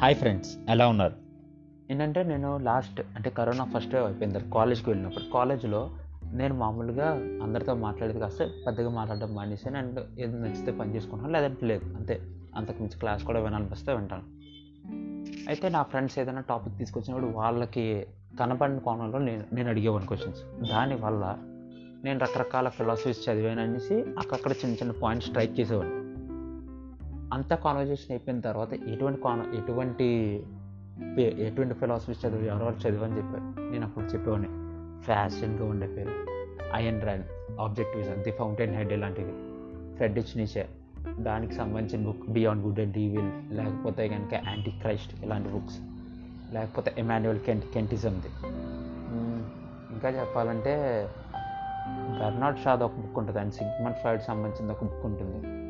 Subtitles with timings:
[0.00, 1.14] Hi friends ఎలా ఉన్నారు?
[1.90, 5.90] ఏంటంటే నేను లాస్ట్ అంటే కరోనా ఫస్ట్ అయిపోయింది కాలేజ్కి వెళ్ళినప్పుడు కాలేజ్లో
[6.32, 7.10] నేను మామూలుగా
[7.42, 11.94] అందరితో మాట్లాడేది కాస్త పెద్దగా మాట్లాడడం మానేసాను అండ్ ఏది నచ్చితే పని చేసుకుంటాను లేదంటే లేదు.
[11.94, 12.20] అంతే.
[12.56, 14.22] అంతకు మించి క్లాస్ కూడా వినాలనిపిస్తే వింటాను.
[15.48, 18.06] అయితే నా ఫ్రెండ్స్ ఏదైనా టాపిక్ తీసుకొచ్చినప్పుడు వాళ్ళకి
[18.40, 21.38] కనపడిన కోణంలో నేను నేను అడిగేవాడిని క్వశ్చన్స్ దానివల్ల
[22.04, 26.05] నేను రకరకాల ఫిలాసఫీస్ చదివాను అనేసి అక్కడక్కడ చిన్న చిన్న పాయింట్స్ స్ట్రైక్ చేసేవాడిని.
[27.32, 30.06] అంత కాన్వర్జేషన్ అయిపోయిన తర్వాత ఎటువంటి కాన్ ఎటువంటి
[31.20, 33.70] ఎటువంటి ఫిలాసఫీస్ చదివి ఎవరెవరు చదివని చెప్పారు.
[33.70, 34.48] నేను అప్పుడు చెప్పేవాడిని.
[35.02, 36.10] ఫ్యాషన్గా ఉండే పేరు.
[36.74, 37.22] Ayn Rand
[37.60, 38.30] objectivism the
[38.74, 39.32] Fountainhead ఇలాంటివి
[39.96, 40.68] ఫ్రెడ్రిచ్ నీచే.
[41.18, 45.78] దానికి సంబంధించిన book beyond good and evil లేకపోతే కనుక యాంటీ క్రైస్ట్ ఇలాంటి బుక్స్
[46.54, 48.26] లేకపోతే ఎమాన్యువల్ కెంట్ కెంటిజంది.
[49.92, 51.08] ఇంకా చెప్పాలంటే
[52.20, 55.65] బెర్నాడ్ షాద్ ఒక బుక్ ఉంటుంది అండ్ సిగ్మండ్ ఫ్రాయిడ్ సంబంధించిన ఒక బుక్ ఉంటుంది.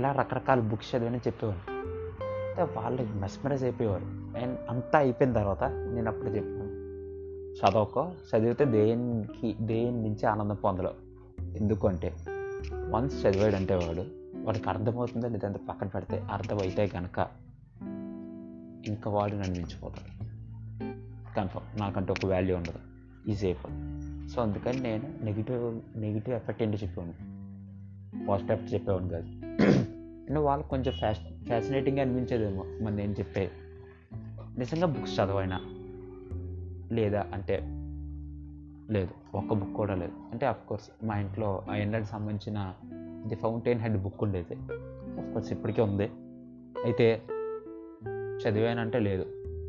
[0.00, 1.72] ఇలా రకరకాల బుక్స్ చదివని చెప్పేవారు.
[2.46, 4.04] అయితే వాళ్ళు మెస్మరైజ్ అయిపోయేవారు.
[4.42, 6.70] అండ్ అంతా అయిపోయిన తర్వాత నేను అప్పుడు చెప్పాను
[7.54, 10.94] చదవకో చదివితే దేనికి దేని నుంచి ఆనందం పొందలో
[11.56, 12.16] ఎందుకంటే
[12.90, 14.04] వన్స్ చదివాడంటే వాడు
[14.46, 17.28] వాడికి అర్థమవుతుందో లేదంటే పక్కన పెడితే అర్థమైతే కనుక
[18.86, 20.24] ఇంకా వాడు నన్ను మించిపోతాడు.
[21.34, 22.78] కన్ఫర్మ్ నాకంటే ఒక వాల్యూ ఉండదు.
[23.30, 27.30] ఈజీ అయిపోతుంది సో అందుకని నేను నెగిటివ్ నెగిటివ్ ఎఫెక్ట్ ఏంటో చెప్పేవాడిని.
[28.26, 29.49] పాజిటివ్ ఎఫెక్ట్ చెప్పేవాడిని కాదు.
[30.30, 33.50] అంటే వాళ్ళకి కొంచెం ఫ్యాష్ ఫ్యాసినేటింగ్గా అనిపించేదేమో మన నేను చెప్పే
[34.58, 35.60] నిజంగా బుక్స్ చదవైనా
[36.92, 37.60] లేదా అంటే
[38.90, 40.12] లేదు ఒక్క బుక్ కూడా లేదు.
[40.32, 42.74] అంటే అఫ్కోర్స్ మా ఇంట్లో ఆ ఎండకి సంబంధించిన
[43.26, 44.54] ది ఫౌంటైన్ హెడ్ బుక్ ఉండేది.
[45.20, 46.10] అఫ్కోర్స్ ఇప్పటికే ఉంది.
[46.84, 47.22] అయితే
[48.46, 49.26] చదివానంటే లేదు.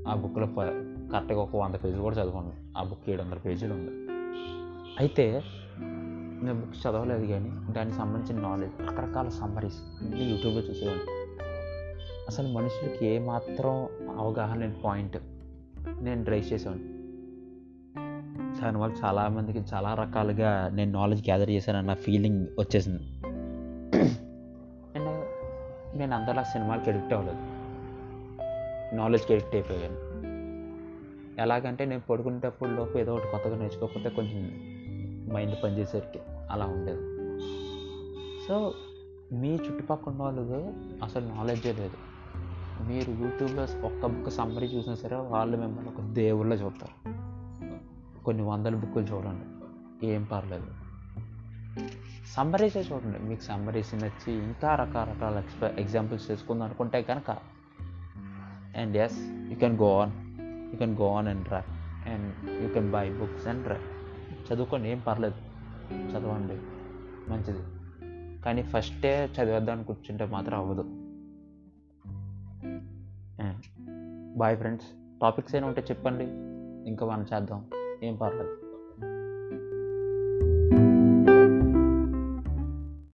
[0.07, 3.91] ఆ బుక్లో కరెక్ట్గా ఒక వంద పేజీలు కూడా చదవను ఆ బుక్ ఏడు వందల పేజీలు ఉంది.
[4.99, 5.43] అయితే
[6.43, 11.05] నేను బుక్స్ చదవలేదు కానీ దానికి సంబంధించిన నాలెడ్జ్ రకరకాల సమ్మరీస్ అన్నీ యూట్యూబ్లో చూసేవాడిని.
[12.27, 13.73] అసలు మనుషులకి ఏమాత్రం
[14.17, 15.17] అవగాహన లేని పాయింట్
[15.99, 17.01] నేను డ్రైవ్ చేసేవాడిని.
[18.61, 23.03] దానివల్ల చాలామందికి చాలా రకాలుగా నేను నాలెడ్జ్ గ్యాదర్ చేశానన్న ఫీలింగ్ వచ్చేసింది.
[24.97, 25.25] అండ్
[25.97, 27.37] నేను అందరిలా సినిమాలకి ఎడిక్ట్ అవ్వలేదు.
[28.95, 30.11] నాలెడ్జ్కి ఎడిక్ట్ అయిపోయాను.
[31.41, 34.71] ఎలాగంటే నేను పడుకునేటప్పుడు లోపు ఏదో ఒకటి కొత్తగా నేర్చుకోకపోతే కొంచెం
[35.33, 36.19] మైండ్ పనిచేసరికి
[36.51, 37.01] అలా ఉండేది.
[38.47, 38.73] సో
[39.33, 40.73] మీ చుట్టుపక్కల ఉన్న వాళ్ళకు
[41.03, 41.97] అసలు నాలెడ్జే లేదు.
[42.87, 47.21] మీరు యూట్యూబ్లో ఒక్క బుక్ సమ్మరీ చూసినా సరే వాళ్ళు మిమ్మల్ని ఒక దేవుళ్ళ చూస్తారు
[48.23, 49.45] కొన్ని వందల బుక్కులు చూడండి.
[50.07, 50.67] ఏం పర్లేదు.
[52.35, 53.19] సమ్మరీసే చూడండి.
[53.19, 57.31] మీకు సమ్మరీస్ నచ్చి ఇంకా రకరకాల ఎక్స్ప ఎగ్జాంపుల్స్ చేసుకుందాం అనుకుంటే కనుక
[58.77, 59.17] and yes
[59.49, 60.11] you can go on
[60.73, 61.63] you can go on and raw
[62.07, 63.77] and you can buy books and raw
[64.53, 65.50] చదువుకోండి ఏం పర్లేదు.
[65.91, 66.53] చదవండి.
[67.31, 67.63] మంచిది.
[68.41, 70.83] కానీ ఫస్టే చదివేద్దాం కూర్చుంటే మాత్రం అవ్వదు.
[74.37, 74.85] బాయ్ ఫ్రెండ్స్
[75.21, 76.23] టాపిక్స్ ఏమైనా ఉంటే చెప్పండి.
[76.89, 77.65] ఇంకా మనం చేద్దాం.
[78.03, 78.70] ఏం పర్లేదు.